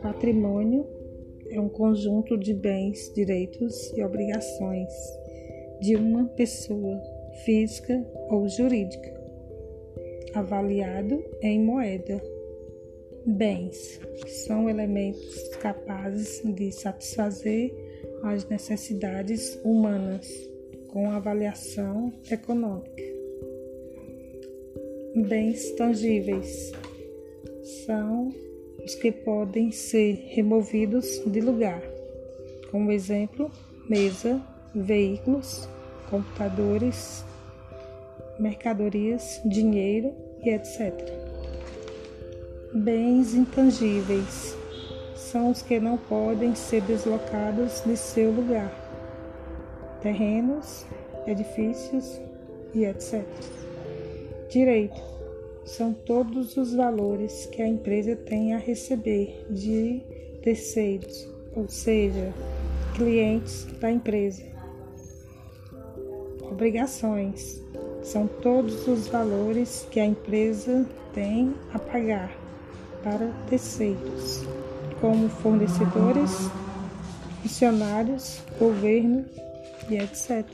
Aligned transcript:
Patrimônio 0.00 0.86
é 1.50 1.60
um 1.60 1.68
conjunto 1.68 2.38
de 2.38 2.54
bens, 2.54 3.12
direitos 3.14 3.92
e 3.96 4.02
obrigações 4.02 4.88
de 5.80 5.96
uma 5.96 6.26
pessoa 6.28 7.00
física 7.44 8.02
ou 8.30 8.48
jurídica, 8.48 9.12
avaliado 10.34 11.22
em 11.42 11.60
moeda. 11.60 12.22
Bens 13.26 14.00
são 14.46 14.70
elementos 14.70 15.48
capazes 15.56 16.42
de 16.54 16.72
satisfazer 16.72 17.74
as 18.22 18.48
necessidades 18.48 19.60
humanas 19.64 20.51
com 20.92 21.10
avaliação 21.10 22.12
econômica. 22.30 23.02
Bens 25.16 25.72
tangíveis 25.72 26.70
são 27.84 28.28
os 28.84 28.94
que 28.96 29.10
podem 29.10 29.72
ser 29.72 30.14
removidos 30.28 31.22
de 31.26 31.40
lugar, 31.40 31.82
como 32.70 32.92
exemplo, 32.92 33.50
mesa, 33.88 34.40
veículos, 34.74 35.68
computadores, 36.10 37.24
mercadorias, 38.38 39.40
dinheiro 39.46 40.12
e 40.44 40.50
etc. 40.50 40.92
Bens 42.74 43.34
intangíveis 43.34 44.56
são 45.14 45.50
os 45.50 45.62
que 45.62 45.80
não 45.80 45.96
podem 45.96 46.54
ser 46.54 46.82
deslocados 46.82 47.82
de 47.84 47.96
seu 47.96 48.30
lugar, 48.30 48.70
terrenos, 50.02 50.84
edifícios 51.26 52.20
e 52.74 52.84
etc. 52.84 53.24
Direito 54.50 55.00
são 55.64 55.92
todos 55.92 56.56
os 56.56 56.74
valores 56.74 57.46
que 57.46 57.62
a 57.62 57.68
empresa 57.68 58.16
tem 58.16 58.54
a 58.54 58.58
receber 58.58 59.46
de 59.48 60.02
terceiros, 60.42 61.28
ou 61.54 61.68
seja, 61.68 62.32
clientes 62.94 63.64
da 63.80 63.90
empresa. 63.90 64.42
Obrigações 66.50 67.62
são 68.02 68.26
todos 68.26 68.86
os 68.88 69.06
valores 69.06 69.86
que 69.90 70.00
a 70.00 70.04
empresa 70.04 70.84
tem 71.14 71.54
a 71.72 71.78
pagar 71.78 72.36
para 73.02 73.30
terceiros, 73.48 74.44
como 75.00 75.28
fornecedores, 75.28 76.50
funcionários, 77.42 78.40
governo 78.58 79.24
e 79.90 79.96
etc. 79.96 80.44